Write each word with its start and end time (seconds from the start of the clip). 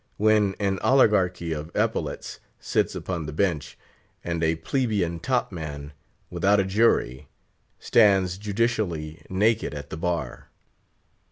when 0.17 0.55
an 0.59 0.79
oligarchy 0.79 1.53
of 1.53 1.69
epaulets 1.75 2.39
sits 2.59 2.95
upon 2.95 3.27
the 3.27 3.31
bench, 3.31 3.77
and 4.23 4.43
a 4.43 4.55
plebeian 4.55 5.19
top 5.19 5.51
man, 5.51 5.93
without 6.31 6.59
a 6.59 6.63
jury, 6.65 7.27
stands 7.77 8.39
judicially 8.39 9.23
naked 9.29 9.75
at 9.75 9.91
the 9.91 9.97
bar? 9.97 10.49